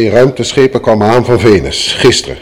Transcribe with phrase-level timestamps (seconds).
[0.00, 2.36] Twee ruimteschepen kwamen aan van Venus, gisteren.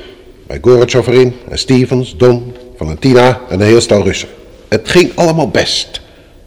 [0.47, 4.29] Bij Gorbachev erin en Stevens, Don, Valentina en een heel stel Russen.
[4.69, 6.01] Het ging allemaal best.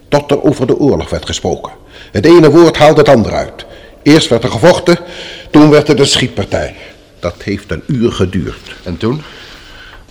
[0.08, 1.72] Tot er over de oorlog werd gesproken.
[2.12, 3.64] Het ene woord haalde het andere uit.
[4.02, 4.98] Eerst werd er gevochten,
[5.50, 6.74] toen werd het een schietpartij.
[7.18, 8.74] Dat heeft een uur geduurd.
[8.82, 9.22] En toen?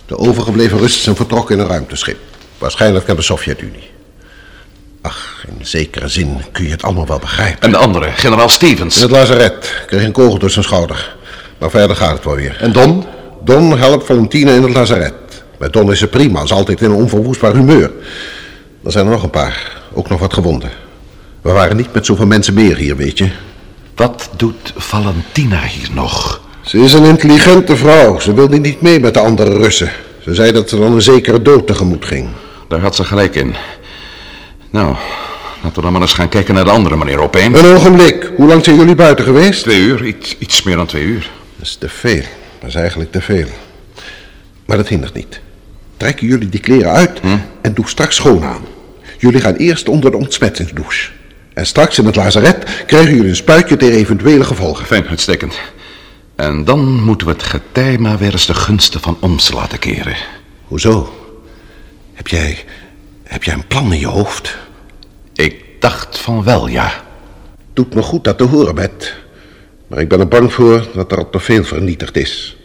[0.06, 2.18] De overgebleven Russen zijn vertrokken in een ruimteschip.
[2.58, 3.90] Waarschijnlijk naar de Sovjet-Unie.
[5.02, 7.60] Ach, in zekere zin kun je het allemaal wel begrijpen.
[7.60, 8.96] En de andere, generaal Stevens.
[8.96, 11.16] In het lazaret kreeg een kogel door zijn schouder.
[11.58, 12.56] Maar verder gaat het wel weer.
[12.60, 13.04] En Don?
[13.44, 15.14] Don helpt Valentina in het lazaret.
[15.58, 17.90] Met Don is ze prima, is altijd in een onverwoestbaar humeur.
[18.84, 20.70] Er zijn er nog een paar, ook nog wat gewonden.
[21.40, 23.28] We waren niet met zoveel mensen meer hier, weet je.
[23.94, 26.40] Wat doet Valentina hier nog?
[26.60, 28.18] Ze is een intelligente vrouw.
[28.18, 29.90] Ze wilde niet mee met de andere Russen.
[30.24, 32.28] Ze zei dat ze dan een zekere dood tegemoet ging.
[32.68, 33.54] Daar had ze gelijk in.
[34.72, 34.96] Nou,
[35.62, 37.54] laten we dan maar eens gaan kijken naar de andere, meneer Opeen.
[37.54, 38.30] Een ogenblik.
[38.36, 39.62] Hoe lang zijn jullie buiten geweest?
[39.62, 41.30] Twee uur, iets, iets meer dan twee uur.
[41.56, 42.22] Dat is te veel.
[42.60, 43.46] Dat is eigenlijk te veel.
[44.64, 45.40] Maar dat hindert niet.
[45.96, 47.20] Trekken jullie die kleren uit
[47.60, 48.64] en doe straks schoon aan.
[49.18, 51.10] Jullie gaan eerst onder de ontsmettingsdouche.
[51.54, 54.86] En straks in het lazaret krijgen jullie een spuitje tegen eventuele gevolgen.
[54.86, 55.60] Fijn, uitstekend.
[56.36, 60.16] En dan moeten we het getij maar weer eens de gunsten van ons laten keren.
[60.64, 61.12] Hoezo?
[62.12, 62.64] Heb jij,
[63.32, 64.56] heb jij een plan in je hoofd?
[65.34, 66.92] Ik dacht van wel, ja.
[67.72, 69.14] Doet me goed dat te horen, Bet.
[69.86, 72.56] Maar ik ben er bang voor dat er al te veel vernietigd is.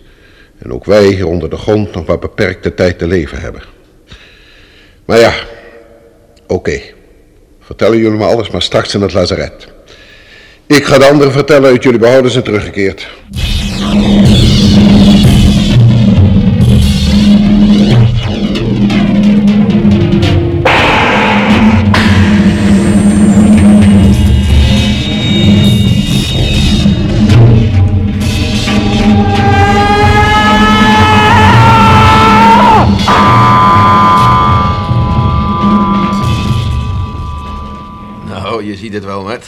[0.58, 3.62] En ook wij hier onder de grond nog maar beperkte tijd te leven hebben.
[5.06, 5.34] Maar ja,
[6.48, 6.82] oké.
[7.62, 9.68] Vertellen jullie me alles maar straks in het lazaret.
[10.66, 13.08] Ik ga de anderen vertellen uit jullie behouders zijn teruggekeerd.
[38.88, 39.46] Nou, je ziet het wel, met.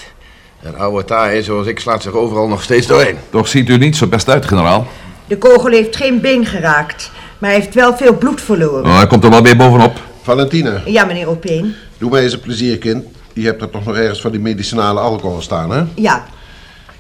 [0.63, 3.15] Een oude taai zoals ik slaat zich overal nog steeds doorheen.
[3.29, 4.87] Toch ziet u niet zo best uit, generaal.
[5.27, 8.85] De kogel heeft geen been geraakt, maar hij heeft wel veel bloed verloren.
[8.85, 9.99] Oh, hij komt er wel weer bovenop.
[10.21, 11.75] Valentina, Ja, meneer Opeen.
[11.97, 13.05] doe mij eens een plezier, kind.
[13.33, 15.83] Je hebt er toch nog ergens van die medicinale alcohol staan, hè?
[15.95, 16.25] Ja,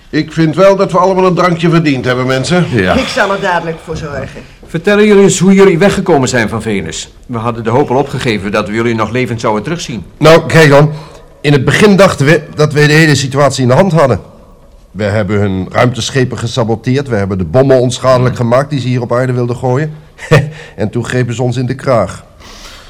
[0.09, 2.65] Ik vind wel dat we allemaal een drankje verdiend hebben, mensen.
[2.71, 2.93] Ja.
[2.93, 4.41] ik zal er dadelijk voor zorgen.
[4.67, 7.09] Vertellen jullie eens hoe jullie weggekomen zijn van Venus.
[7.25, 10.03] We hadden de hoop al opgegeven dat we jullie nog levend zouden terugzien.
[10.17, 10.91] Nou, kijk dan.
[11.41, 14.21] In het begin dachten we dat we de hele situatie in de hand hadden.
[14.91, 17.07] We hebben hun ruimteschepen gesaboteerd.
[17.07, 19.95] We hebben de bommen onschadelijk gemaakt die ze hier op aarde wilden gooien.
[20.75, 22.25] en toen grepen ze ons in de kraag.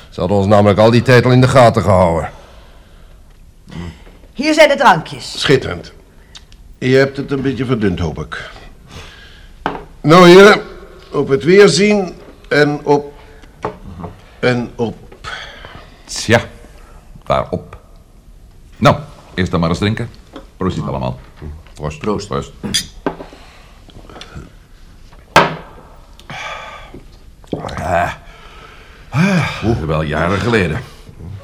[0.09, 2.29] Ze hadden ons namelijk al die tijd al in de gaten gehouden.
[4.33, 5.39] Hier zijn de drankjes.
[5.39, 5.93] Schitterend.
[6.77, 8.49] Je hebt het een beetje verdund, hoop ik.
[10.01, 10.61] Nou, heren,
[11.11, 12.13] op het weerzien
[12.47, 13.13] en op...
[14.39, 14.95] en op...
[16.05, 16.41] Tja,
[17.25, 17.78] waarop?
[18.79, 18.95] Nou,
[19.33, 20.09] eerst dan maar eens drinken.
[20.57, 21.19] Proost allemaal.
[21.73, 21.99] Proost.
[21.99, 22.27] Proost.
[22.27, 22.51] Proost.
[27.75, 28.11] Ah.
[29.09, 30.81] Ah, wel jaren geleden.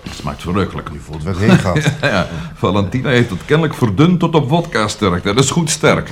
[0.03, 0.89] Het smaakt verrukkelijk.
[0.91, 1.91] Je voelt wat heen gaat.
[2.01, 5.33] Ja, Valentina heeft het kennelijk verdund tot op vodka sterkte.
[5.33, 6.09] Dat is goed sterk.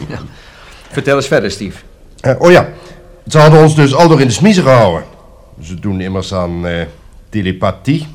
[0.91, 1.79] Vertel eens verder, Steve.
[2.19, 2.69] Eh, oh ja,
[3.27, 5.03] ze hadden ons dus al door in de smiezen gehouden.
[5.61, 6.85] Ze doen immers aan eh,
[7.29, 8.07] telepathie.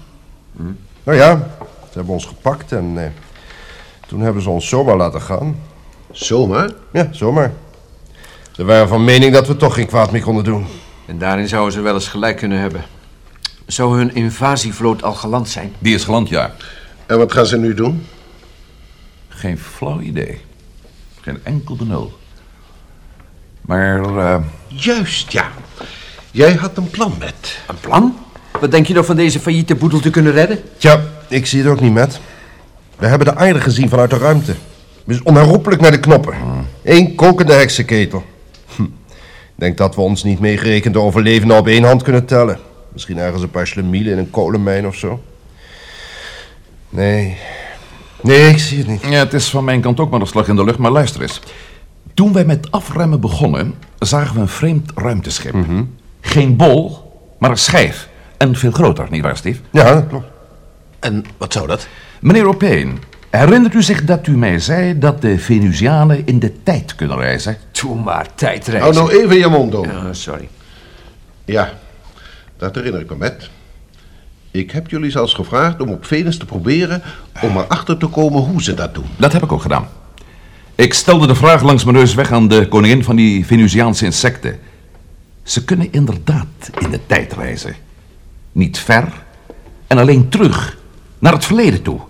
[1.04, 1.56] Nou ja,
[1.90, 3.10] ze hebben ons gepakt en eh,
[4.06, 5.56] toen hebben ze ons zomaar laten gaan.
[6.10, 6.70] Zomaar?
[6.92, 7.52] Ja, zomaar.
[8.52, 10.66] Ze waren van mening dat we toch geen kwaad meer konden doen.
[11.06, 12.84] En daarin zouden ze wel eens gelijk kunnen hebben.
[13.66, 15.74] Zou hun invasievloot al geland zijn?
[15.78, 16.54] Die is geland, ja.
[17.06, 18.06] En wat gaan ze nu doen?
[19.28, 20.40] Geen flauw idee.
[21.20, 22.18] Geen enkel de nul.
[23.60, 25.48] Maar, eh, Juist, ja.
[26.30, 27.58] Jij had een plan met.
[27.68, 28.18] Een plan?
[28.60, 30.58] Wat denk je nog van deze failliete boedel te kunnen redden?
[30.76, 32.20] Tja, ik zie het ook niet met.
[32.96, 34.54] We hebben de aarde gezien vanuit de ruimte.
[35.06, 36.34] is onherroepelijk naar de knoppen.
[36.82, 38.24] Eén kokende heksenketel.
[38.76, 38.82] Hm.
[38.82, 42.58] Ik denk dat we ons niet meegerekend de overlevenden op één hand kunnen tellen.
[42.92, 45.22] Misschien ergens een paar slemielen in een kolenmijn of zo.
[46.88, 47.36] Nee.
[48.22, 49.02] Nee, ik zie het niet.
[49.02, 51.22] Ja, het is van mijn kant ook maar een slag in de lucht, maar luister
[51.22, 51.40] eens.
[52.14, 55.54] Toen wij met afremmen begonnen, zagen we een vreemd ruimteschip.
[56.20, 58.08] Geen bol, maar een schijf.
[58.38, 59.60] En veel groter, nietwaar, Steve?
[59.70, 60.26] Ja, dat klopt.
[60.98, 61.88] En wat zou dat?
[62.20, 62.98] Meneer Opeen,
[63.30, 67.56] herinnert u zich dat u mij zei dat de Venusianen in de tijd kunnen reizen?
[67.72, 68.82] Doe maar, tijdreis.
[68.82, 69.92] Hou nou even je mond open.
[69.92, 70.48] Ja, sorry.
[71.44, 71.72] Ja,
[72.56, 73.50] dat herinner ik me met.
[74.50, 77.02] Ik heb jullie zelfs gevraagd om op Venus te proberen
[77.42, 79.06] om erachter te komen hoe ze dat doen.
[79.16, 79.88] Dat heb ik ook gedaan.
[80.74, 84.58] Ik stelde de vraag langs mijn neus weg aan de koningin van die Venusiaanse insecten.
[85.42, 87.74] Ze kunnen inderdaad in de tijd reizen.
[88.58, 89.04] Niet ver
[89.86, 90.76] en alleen terug,
[91.18, 92.00] naar het verleden toe.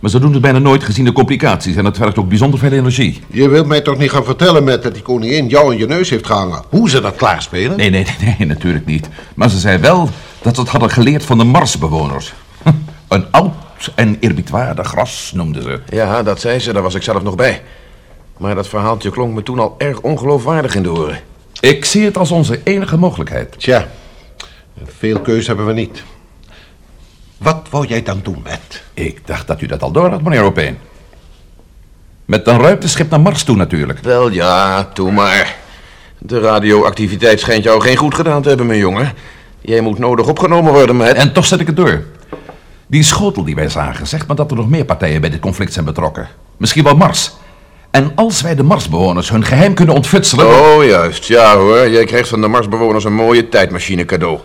[0.00, 2.72] Maar ze doen het bijna nooit gezien de complicaties en het vergt ook bijzonder veel
[2.72, 3.22] energie.
[3.26, 6.10] Je wilt mij toch niet gaan vertellen met dat die koningin jou in je neus
[6.10, 6.62] heeft gehangen?
[6.68, 7.76] Hoe ze dat klaarspelen?
[7.76, 9.08] Nee, nee, nee, nee, natuurlijk niet.
[9.34, 10.08] Maar ze zei wel
[10.42, 12.34] dat ze het hadden geleerd van de Marsbewoners.
[13.08, 15.80] Een oud en eerbiedwaardig gras noemden ze.
[15.90, 17.62] Ja, dat zei ze, daar was ik zelf nog bij.
[18.36, 21.20] Maar dat verhaaltje klonk me toen al erg ongeloofwaardig in de oren.
[21.60, 23.54] Ik zie het als onze enige mogelijkheid.
[23.58, 23.88] Tja,
[24.84, 26.02] veel keus hebben we niet.
[27.38, 28.82] Wat wou jij dan doen, Matt?
[28.94, 30.78] Ik dacht dat u dat al door had, meneer Opeen.
[32.24, 33.98] Met een ruimteschip naar Mars toe natuurlijk.
[33.98, 35.56] Wel ja, toe maar.
[36.18, 39.12] De radioactiviteit schijnt jou geen goed gedaan te hebben, mijn jongen.
[39.60, 41.16] Jij moet nodig opgenomen worden met...
[41.16, 42.04] En toch zet ik het door.
[42.86, 45.72] Die schotel die wij zagen zegt me dat er nog meer partijen bij dit conflict
[45.72, 46.28] zijn betrokken.
[46.56, 47.32] Misschien wel Mars.
[47.90, 50.46] En als wij de Marsbewoners hun geheim kunnen ontfutselen...
[50.46, 51.24] Oh, juist.
[51.24, 54.38] Ja hoor, jij krijgt van de Marsbewoners een mooie tijdmachine cadeau.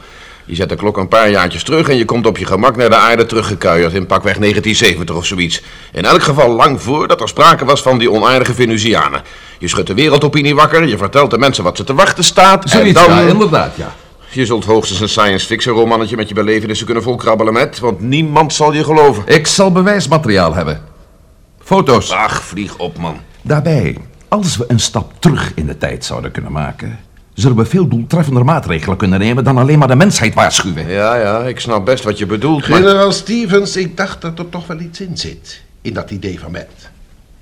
[0.47, 2.89] Je zet de klok een paar jaartjes terug en je komt op je gemak naar
[2.89, 5.62] de aarde teruggekuierd in pakweg 1970 of zoiets.
[5.92, 9.21] In elk geval lang voordat er sprake was van die onaardige Venusianen.
[9.59, 13.01] Je schudt de wereldopinie wakker, je vertelt de mensen wat ze te wachten staat Zoiets,
[13.03, 13.18] en dan...
[13.18, 13.95] ja, inderdaad, ja.
[14.30, 18.53] Je zult hoogstens een science fiction romannetje met je belevenissen kunnen volkrabbelen met, want niemand
[18.53, 19.24] zal je geloven.
[19.25, 20.81] Ik zal bewijsmateriaal hebben.
[21.59, 22.12] Foto's.
[22.12, 23.19] Ach, vlieg op man.
[23.42, 23.97] Daarbij,
[24.27, 27.00] als we een stap terug in de tijd zouden kunnen maken...
[27.36, 29.44] zullen we veel doeltreffender maatregelen kunnen nemen...
[29.44, 30.88] dan alleen maar de mensheid waarschuwen.
[30.88, 32.80] Ja, ja, ik snap best wat je bedoelt, maar...
[32.80, 35.62] Generaal Stevens, ik dacht dat er toch wel iets in zit.
[35.82, 36.90] In dat idee van Matt.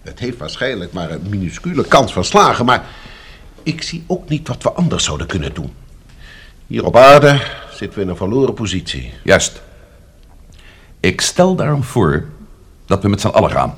[0.01, 2.85] Het heeft waarschijnlijk maar een minuscule kans van slagen, maar...
[3.63, 5.71] ik zie ook niet wat we anders zouden kunnen doen.
[6.67, 7.41] Hier op aarde
[7.73, 9.13] zitten we in een verloren positie.
[9.23, 9.61] Juist.
[10.99, 12.25] Ik stel daarom voor
[12.85, 13.75] dat we met z'n allen gaan.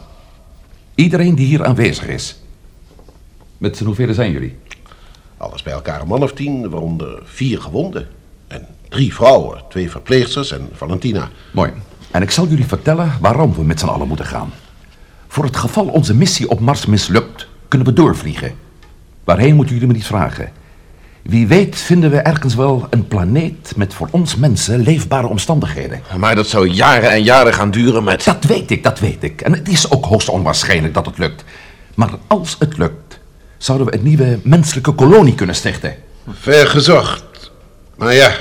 [0.95, 2.35] Iedereen die hier aanwezig is.
[3.57, 4.57] Met z'n hoeveel zijn jullie?
[5.45, 8.07] Alles bij elkaar een man of tien, waaronder vier gewonden.
[8.47, 11.29] En drie vrouwen, twee verpleegsters en Valentina.
[11.51, 11.71] Mooi.
[12.11, 14.53] En ik zal jullie vertellen waarom we met z'n allen moeten gaan.
[15.27, 18.53] Voor het geval onze missie op Mars mislukt, kunnen we doorvliegen.
[19.23, 20.51] Waarheen moeten jullie me niet vragen.
[21.21, 26.01] Wie weet vinden we ergens wel een planeet met voor ons mensen leefbare omstandigheden.
[26.17, 28.23] Maar dat zou jaren en jaren gaan duren met...
[28.23, 29.41] Dat weet ik, dat weet ik.
[29.41, 31.43] En het is ook hoogst onwaarschijnlijk dat het lukt.
[31.95, 33.04] Maar als het lukt,
[33.57, 35.95] zouden we een nieuwe menselijke kolonie kunnen stichten.
[36.31, 37.51] Ver gezocht.
[37.95, 38.31] Maar ja,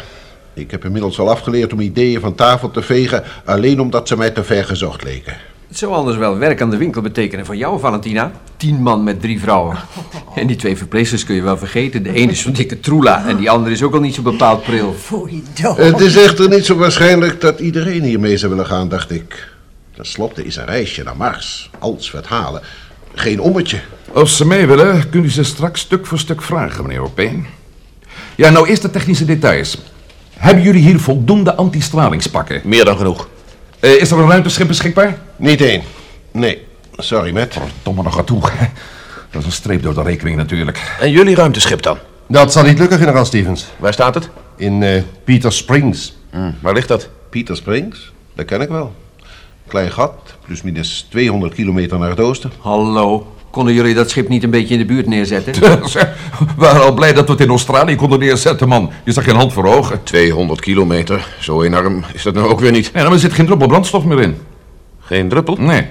[0.55, 3.25] ik heb inmiddels al afgeleerd om ideeën van tafel te vegen...
[3.45, 5.37] alleen omdat ze mij te ver gezocht leken.
[5.69, 8.33] Het zou anders wel werk aan de winkel betekenen voor jou, Valentina.
[8.57, 9.77] Tien man met drie vrouwen.
[10.35, 12.03] En die twee verpleegsters kun je wel vergeten.
[12.03, 14.63] De ene is zo'n dikke troela en die andere is ook al niet zo bepaald
[14.63, 14.95] pril.
[15.77, 19.49] Het is echter niet zo waarschijnlijk dat iedereen hiermee zou willen gaan, dacht ik.
[19.95, 22.63] Ten slotte is een reisje naar Mars, als we het halen,
[23.15, 23.81] geen ommetje.
[24.13, 27.47] Als ze mee willen, kunt u ze straks stuk voor stuk vragen, meneer Opeen.
[28.35, 29.79] Ja, nou eerst de technische details.
[30.37, 32.61] Hebben jullie hier voldoende antistralingspakken?
[32.65, 33.29] Meer dan genoeg.
[33.81, 35.19] Eh, is er een ruimteschip beschikbaar?
[35.37, 35.83] Niet één.
[36.33, 36.67] Nee,
[36.97, 37.57] sorry, Matt.
[37.83, 38.41] Domme nog aan toe.
[39.31, 40.97] Dat is een streep door de rekening natuurlijk.
[41.01, 41.99] En jullie ruimteschip dan?
[42.27, 43.67] Dat zal niet lukken, generaal Stevens.
[43.77, 44.29] Waar staat het?
[44.57, 46.17] In eh, Peter Springs.
[46.31, 47.09] Hm, waar ligt dat?
[47.31, 48.95] Peter Springs, dat ken ik wel.
[49.67, 52.53] Klein gat, plus minus 200 kilometer naar het oosten.
[52.61, 55.53] Hallo, konden jullie dat schip niet een beetje in de buurt neerzetten?
[55.61, 58.91] we waren al blij dat we het in Australië konden neerzetten, man.
[59.05, 60.03] Je zag geen hand voor ogen.
[60.03, 61.35] 200 kilometer.
[61.41, 62.91] Zo enorm is dat nou ook weer niet.
[62.95, 64.37] Ja, er zit geen druppel brandstof meer in.
[65.01, 65.57] Geen druppel?
[65.57, 65.87] Nee.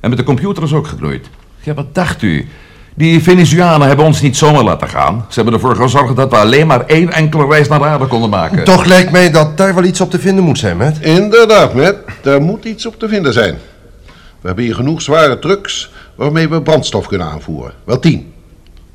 [0.00, 1.28] En met de computer is ook geknoeid.
[1.60, 2.48] Ja, wat dacht u?
[2.94, 5.26] Die Venezuanen hebben ons niet zomaar laten gaan.
[5.28, 8.30] Ze hebben ervoor gezorgd dat we alleen maar één enkele reis naar de aarde konden
[8.30, 8.64] maken.
[8.64, 11.00] Toch lijkt mij dat daar wel iets op te vinden moet zijn, Matt.
[11.00, 11.98] Inderdaad, Matt.
[12.22, 13.58] Daar moet iets op te vinden zijn.
[14.40, 17.72] We hebben hier genoeg zware trucks waarmee we brandstof kunnen aanvoeren.
[17.84, 18.32] Wel tien.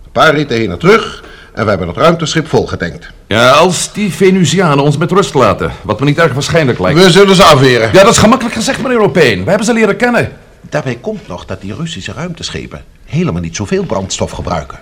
[0.03, 1.23] Een paar ritten heen en terug
[1.53, 3.07] en we hebben het ruimteschip volgetankt.
[3.27, 5.71] Ja, als die Venusianen ons met rust laten.
[5.81, 7.03] Wat me niet erg waarschijnlijk lijkt.
[7.03, 7.89] We zullen ze afweren.
[7.93, 9.43] Ja, dat is gemakkelijk gezegd, meneer Opeen.
[9.43, 10.31] We hebben ze leren kennen.
[10.69, 14.79] Daarbij komt nog dat die Russische ruimteschepen helemaal niet zoveel brandstof gebruiken.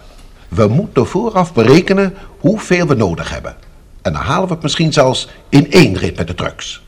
[0.47, 3.55] We moeten vooraf berekenen hoeveel we nodig hebben.
[4.01, 6.83] En dan halen we het misschien zelfs in één rit met de trucks.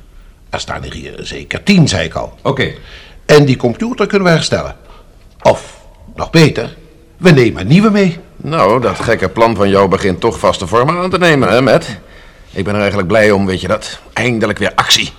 [0.50, 2.38] Er staan er hier zeker tien, zei ik al.
[2.44, 2.74] Oké.
[3.26, 4.76] En die computer kunnen we herstellen.
[5.42, 5.82] Of,
[6.16, 6.76] nog beter,
[7.18, 8.20] we nemen een nieuwe mee.
[8.36, 11.98] Nou, dat gekke plan van jou begint toch vaste vorm aan te nemen, hè, Matt?
[12.52, 14.00] Ik ben er eigenlijk blij om, weet je dat?
[14.14, 15.10] Eindelijk weer actie.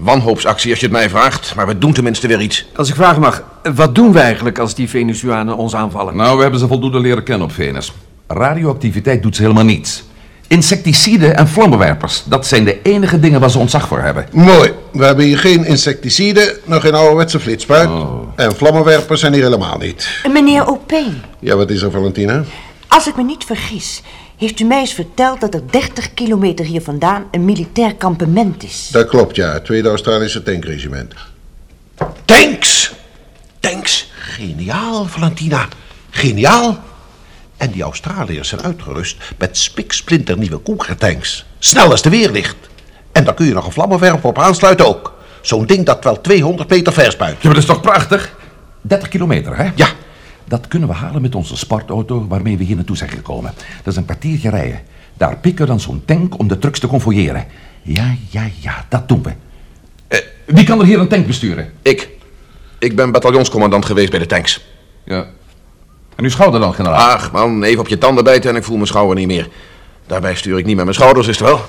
[0.00, 2.66] Wanhoopsactie als je het mij vraagt, maar we doen tenminste weer iets.
[2.76, 3.42] Als ik vragen mag,
[3.74, 6.16] wat doen we eigenlijk als die Venusianen ons aanvallen?
[6.16, 7.92] Nou, we hebben ze voldoende leren kennen op Venus.
[8.26, 10.02] Radioactiviteit doet ze helemaal niets.
[10.46, 14.26] Insecticiden en vlammenwerpers, dat zijn de enige dingen waar ze ontzag voor hebben.
[14.32, 14.72] Mooi.
[14.92, 17.90] We hebben hier geen insecticiden, nog geen ouderwetse flitspuit.
[18.36, 20.08] En vlammenwerpers zijn hier helemaal niet.
[20.32, 22.44] Meneer Opeen, Ja, wat is er, Valentina?
[22.88, 24.02] als ik me niet vergis,
[24.40, 28.88] heeft u mij eens verteld dat er 30 kilometer hier vandaan een militair kampement is.
[28.92, 29.52] Dat klopt, ja.
[29.52, 31.14] Het Tweede Australische tankregiment.
[32.24, 32.92] Tanks!
[33.60, 34.10] Tanks!
[34.14, 35.68] Geniaal, Valentina.
[36.10, 36.78] Geniaal.
[37.56, 41.44] En die Australiërs zijn uitgerust met spiksplinternieuwe Cougar-tanks.
[41.58, 42.56] Snel als de weerlicht.
[43.12, 45.14] En daar kun je nog een vlammenwerper op aansluiten ook.
[45.40, 47.32] Zo'n ding dat wel 200 meter ver spuit.
[47.32, 48.34] Ja, maar dat is toch prachtig?
[48.80, 49.70] 30 kilometer, hè?
[49.74, 49.88] Ja.
[50.50, 53.52] Dat kunnen we halen met onze sportauto waarmee we hier naartoe zijn gekomen.
[53.82, 54.80] Dat is een kwartiertje rijden.
[55.16, 57.44] Daar pikken we dan zo'n tank om de trucks te convoyeren.
[57.82, 59.32] Ja, ja, ja, dat doen we.
[60.08, 61.72] Eh, wie kan er hier een tank besturen?
[61.82, 62.08] Ik.
[62.78, 64.64] Ik ben bataljonscommandant geweest bij de tanks.
[65.04, 65.26] Ja.
[66.16, 67.10] En uw schouder dan, generaal?
[67.10, 69.48] Ach man, even op je tanden bijten en ik voel mijn schouder niet meer.
[70.06, 71.60] Daarbij stuur ik niet met mijn schouders, is het wel?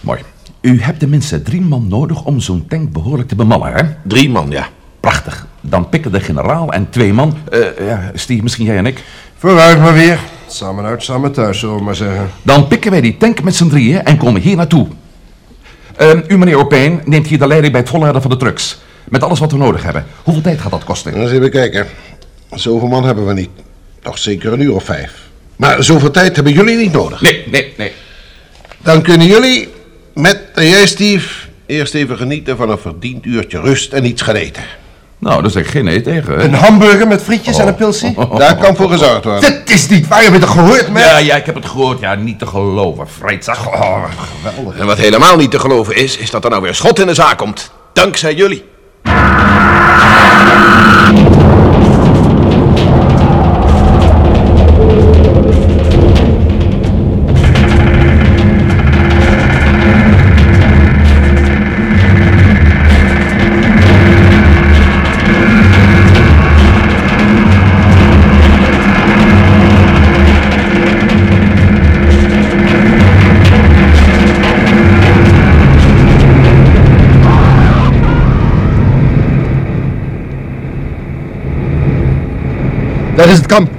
[0.00, 0.20] Mooi.
[0.60, 3.82] U hebt tenminste drie man nodig om zo'n tank behoorlijk te bemannen, hè?
[4.04, 4.68] Drie man, ja.
[5.00, 5.46] Prachtig.
[5.62, 7.38] Dan pikken de generaal en twee man...
[7.50, 9.02] eh, ja, Steve, misschien jij en ik.
[9.38, 10.18] Vooruit maar weer.
[10.46, 12.30] Samen uit, samen thuis, zullen we maar zeggen.
[12.42, 14.86] Dan pikken wij die tank met z'n drieën en komen hier naartoe.
[15.96, 18.80] Ehm, u, meneer Opeen, neemt hier de leiding bij het volleiden van de trucks.
[19.04, 20.06] Met alles wat we nodig hebben.
[20.22, 21.14] Hoeveel tijd gaat dat kosten?
[21.14, 21.86] Eens even kijken.
[22.50, 23.50] Zoveel man hebben we niet.
[24.02, 25.12] Nog zeker een uur of vijf.
[25.56, 27.20] Maar zoveel tijd hebben jullie niet nodig.
[27.20, 27.92] Nee, nee, nee.
[28.82, 29.68] Dan kunnen jullie,
[30.14, 34.34] met en jij Steve, eerst even genieten van een verdiend uurtje rust en iets gaan
[34.34, 34.62] eten.
[35.22, 36.34] Nou, daar zeg ik geen nee tegen.
[36.34, 36.44] hè?
[36.44, 38.14] Een hamburger met frietjes en een pilsie?
[38.38, 39.40] Daar kan voor gezorgd worden.
[39.50, 41.02] Dat is niet waar, je toch gehoord, man?
[41.02, 42.00] Ja, ja, ik heb het gehoord.
[42.00, 43.08] Ja, niet te geloven.
[43.08, 43.66] Vrijtzag.
[43.68, 44.04] Oh.
[44.78, 47.14] En wat helemaal niet te geloven is, is dat er nou weer schot in de
[47.14, 47.70] zaak komt.
[47.92, 48.64] Dankzij jullie.
[83.54, 83.70] Kamp.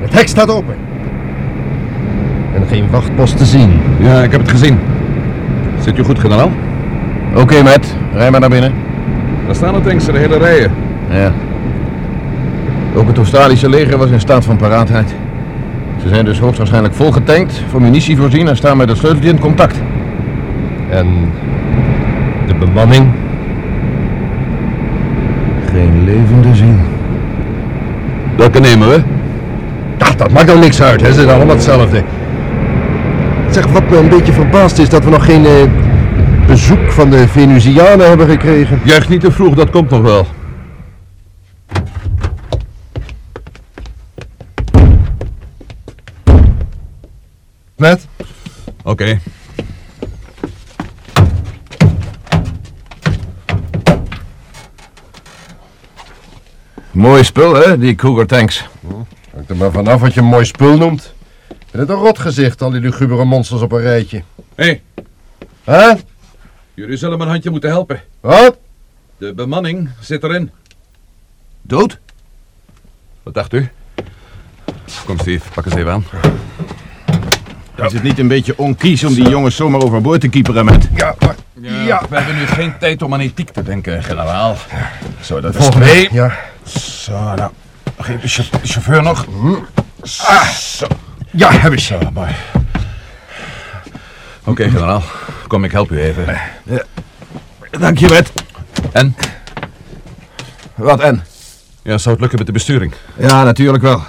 [0.00, 0.74] Het hek staat open.
[2.54, 3.80] En geen wachtpost te zien.
[3.98, 4.78] Ja, ik heb het gezien.
[5.80, 6.50] Zit u goed, generaal?
[7.36, 7.96] Oké, Matt.
[8.14, 8.72] Rij maar naar binnen.
[9.46, 10.70] Daar staan de tanks, de hele rijen.
[11.10, 11.32] Ja.
[12.94, 15.14] Ook het Australische leger was in staat van paraatheid.
[16.02, 19.76] Ze zijn dus hoogstwaarschijnlijk volgetankt, voor munitie voorzien en staan met het sleuteltje in contact.
[20.90, 21.06] En
[22.46, 23.06] de bemanning?
[25.72, 26.91] Geen levende zin.
[28.36, 29.02] Welke nemen we?
[29.98, 31.06] Ja, dat maakt nou niks uit, hè.
[31.06, 32.02] ze zijn allemaal hetzelfde.
[33.50, 35.52] Zeg, wat me een beetje verbaast is dat we nog geen eh,
[36.46, 38.80] bezoek van de Venusianen hebben gekregen.
[38.84, 40.26] Juist niet te vroeg, dat komt nog wel.
[47.76, 48.06] Met?
[48.82, 49.18] Oké.
[56.92, 58.64] Mooi spul, hè, die Cougar tanks.
[59.34, 61.14] Hangt er maar vanaf wat je een mooi spul noemt.
[61.70, 64.22] En het een rot gezicht, al die lugubere monsters op een rijtje.
[64.54, 64.80] Hé,
[65.64, 65.92] Hè?
[66.74, 68.02] jullie zullen me een handje moeten helpen.
[68.20, 68.56] Wat?
[69.18, 70.50] De bemanning zit erin.
[71.62, 71.98] Dood?
[73.22, 73.68] Wat dacht u?
[75.06, 76.04] Kom, Steve, pak eens even aan.
[77.86, 80.88] Is het niet een beetje onkies om die jongens zomaar overboord te kieperen met?
[80.94, 81.34] Ja, maar...
[81.60, 84.56] Ja, we hebben nu geen tijd om aan ethiek te denken, generaal.
[85.20, 86.08] Zo, dat is twee.
[86.12, 86.38] Ja.
[86.66, 87.50] Zo, nou.
[87.98, 89.26] Geef de chau- de chauffeur nog.
[90.18, 90.86] Ah, zo.
[91.30, 91.78] Ja, heb ik.
[91.78, 92.30] Zo, mooi.
[94.44, 95.02] Oké, generaal.
[95.46, 96.40] Kom, ik help u even.
[97.70, 98.32] Dank je, Matt.
[98.92, 99.16] En?
[100.74, 101.24] Wat en?
[101.82, 102.92] Ja, zou het lukken met de besturing?
[103.16, 104.02] Ja, natuurlijk wel.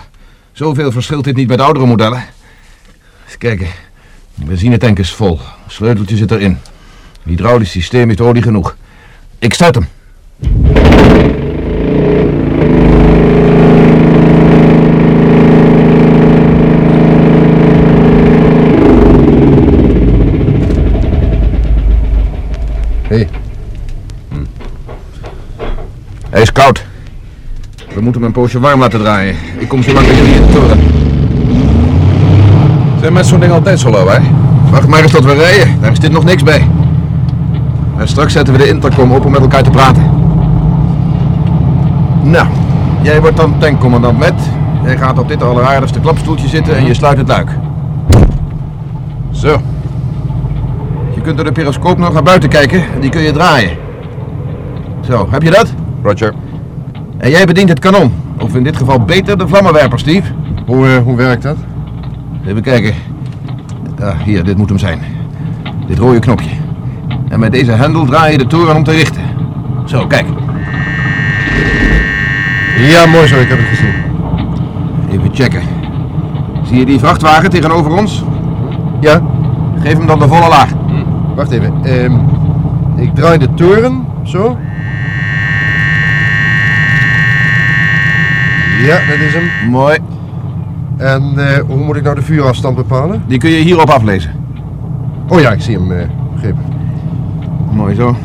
[0.52, 2.24] Zoveel verschilt dit niet met oudere modellen.
[3.26, 3.68] Eens kijken.
[4.36, 5.40] De benzinetank is vol.
[5.68, 6.60] Sleuteltje zit erin.
[7.12, 8.76] Het hydraulisch systeem heeft olie genoeg.
[9.40, 9.88] Ik start hem.
[27.94, 29.36] We moeten hem een poosje warm laten draaien.
[29.58, 30.80] Ik kom zo lang bij jullie in de toren.
[33.00, 34.20] Zijn met zo'n ding altijd zo lauw, hè?
[34.72, 35.82] Wacht maar eens tot we rijden.
[35.82, 36.68] Daar is dit nog niks bij.
[37.98, 40.12] En straks zetten we de intercom op om met elkaar te praten.
[42.24, 42.48] Nou,
[43.02, 44.34] jij wordt dan tankcommandant met.
[44.84, 47.50] Jij gaat op dit alleraardigste klapstoeltje zitten en je sluit het luik.
[49.32, 49.62] Zo.
[51.14, 53.78] Je kunt door de periscoop nog naar buiten kijken en die kun je draaien.
[55.08, 55.74] Zo, heb je dat?
[56.04, 56.34] Roger.
[57.24, 58.14] En jij bedient het kanon.
[58.40, 60.32] Of in dit geval beter de vlammenwerper, Steve.
[60.66, 61.58] Hoe, eh, hoe werkt dat?
[62.46, 62.94] Even kijken.
[64.02, 65.00] Ah, hier, dit moet hem zijn.
[65.88, 66.50] Dit rode knopje.
[67.30, 69.22] En met deze hendel draai je de toren om te richten.
[69.86, 70.26] Zo, kijk.
[72.78, 73.94] Ja, mooi zo, ik heb het gezien.
[75.12, 75.62] Even checken.
[76.64, 78.24] Zie je die vrachtwagen tegenover ons?
[79.00, 79.22] Ja,
[79.80, 80.70] Geef hem dan de volle laag.
[81.36, 81.74] wacht even.
[81.84, 82.14] Ehm,
[82.96, 84.58] ik draai de toren, zo.
[88.82, 89.70] Ja, dat is hem.
[89.70, 89.98] Mooi.
[90.98, 93.24] En eh, hoe moet ik nou de vuurafstand bepalen?
[93.28, 94.32] Die kun je hierop aflezen.
[95.28, 96.64] Oh ja, ik zie hem, eh, begrepen.
[97.72, 98.16] Mooi zo.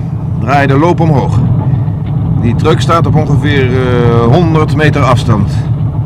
[0.40, 1.38] Draai de loop omhoog.
[2.40, 5.52] Die truck staat op ongeveer eh, 100 meter afstand.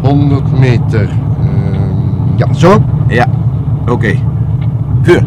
[0.03, 1.09] 100 meter.
[1.41, 2.85] Ehm, ja, zo.
[3.09, 3.27] Ja,
[3.87, 4.15] oké.
[5.03, 5.25] Vuur.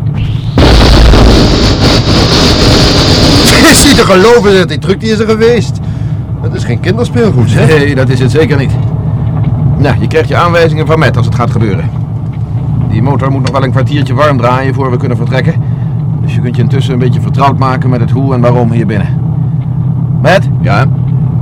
[3.45, 4.65] Het is niet te geloven, zeg.
[4.65, 5.79] die truck die is er geweest.
[6.41, 7.65] Dat is geen kinderspeelgoed, hè?
[7.65, 8.71] Nee, dat is het zeker niet.
[9.85, 11.89] Nou, je krijgt je aanwijzingen van Matt als het gaat gebeuren.
[12.89, 15.53] Die motor moet nog wel een kwartiertje warm draaien voor we kunnen vertrekken.
[16.21, 18.85] Dus je kunt je intussen een beetje vertrouwd maken met het hoe en waarom hier
[18.85, 19.07] binnen.
[20.21, 20.49] Matt?
[20.61, 20.85] Ja?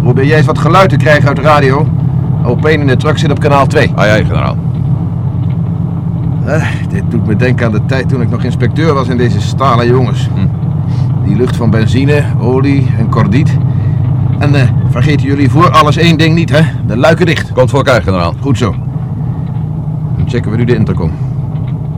[0.01, 1.87] Probeer jij eens wat geluid te krijgen uit de radio.
[2.45, 3.91] Op in de truck zit op kanaal 2.
[3.95, 4.55] Ah ja, generaal.
[6.45, 9.41] Eh, dit doet me denken aan de tijd toen ik nog inspecteur was in deze
[9.41, 10.29] stalen jongens.
[10.33, 10.47] Hm.
[11.25, 13.57] Die lucht van benzine, olie en kordiet.
[14.39, 16.61] En eh, vergeten jullie voor alles één ding niet, hè?
[16.87, 17.51] De luiken dicht.
[17.51, 18.33] Komt voor elkaar, generaal.
[18.41, 18.75] Goed zo.
[20.17, 21.11] Dan checken we nu de intercom.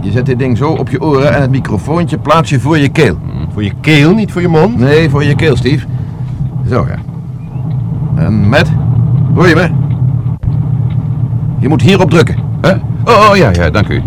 [0.02, 2.90] Je zet dit ding zo op je oren en het microfoontje plaats je voor je
[2.90, 3.18] keel.
[3.54, 4.80] Voor je keel, niet voor je mond.
[4.80, 5.86] Nee, voor je keel, Steve.
[6.70, 6.98] Zo, ja.
[8.24, 8.72] En Matt,
[9.34, 9.70] hoor je me?
[11.60, 12.38] Je moet hierop drukken.
[12.62, 12.72] Hè?
[13.04, 14.04] Oh, oh, ja, ja, dank u.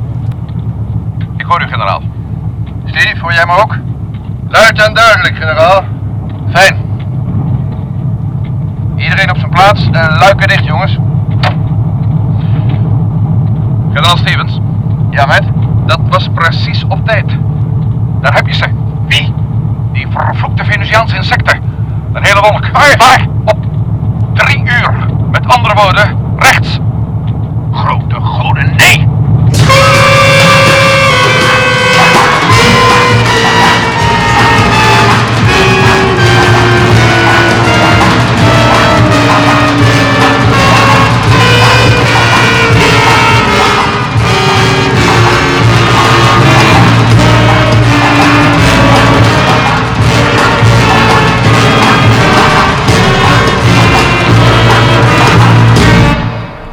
[1.36, 2.02] Ik hoor u, generaal.
[2.84, 3.76] Steve, hoor jij me ook?
[4.48, 5.84] Luid en duidelijk, generaal.
[6.50, 6.87] Fijn.
[8.98, 10.98] Iedereen op zijn plaats en luiken dicht, jongens.
[13.92, 14.60] Generaal Stevens.
[15.10, 15.42] Ja, met?
[15.86, 17.36] Dat was precies op tijd.
[18.20, 18.68] Daar heb je ze.
[19.06, 19.34] Wie?
[19.92, 21.60] Die vervloekte Venusiaanse insecten.
[22.12, 22.66] Een hele wolk.
[22.72, 22.94] Waar?
[22.96, 23.26] Waar?
[23.44, 23.66] Op
[24.34, 25.06] drie uur.
[25.30, 26.78] Met andere woorden, rechts.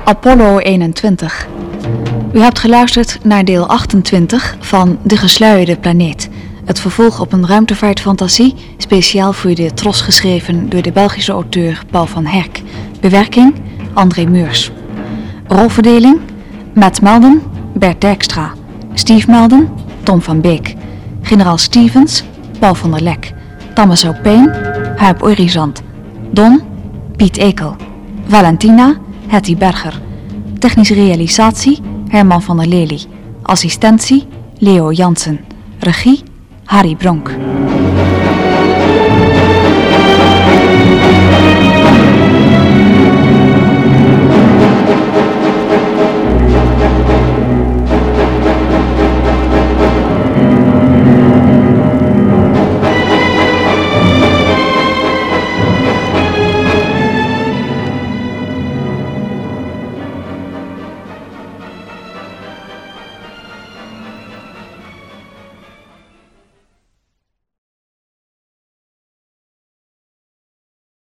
[0.06, 1.48] Apollo 21.
[2.34, 6.30] U hebt geluisterd naar deel 28 van De Gesluierde Planeet.
[6.65, 12.06] Het vervolg op een ruimtevaartfantasie, speciaal voor de Tros geschreven door de Belgische auteur Paul
[12.06, 12.62] van Herk.
[13.00, 13.54] Bewerking
[13.94, 14.72] André Meurs.
[15.48, 16.20] Rolverdeling
[16.74, 17.41] Matt Melden,
[17.74, 18.54] Bert Dijkstra.
[18.94, 19.70] Steve Melden,
[20.04, 20.76] Tom van Beek.
[21.22, 22.24] Generaal Stevens,
[22.60, 23.34] Paul van der Lek.
[23.74, 25.82] Thomas Payne, Huip Orizant.
[26.32, 26.62] Don,
[27.15, 27.76] Piet Ekel.
[28.28, 30.02] Valentina, Hetty Berger.
[30.60, 33.00] Technische realisatie, Herman van der Lely.
[33.44, 34.28] Assistentie,
[34.60, 35.40] Leo Jansen.
[35.80, 36.24] Regie,
[36.66, 37.30] Harry Bronk.